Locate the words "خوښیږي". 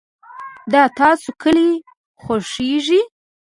2.21-3.01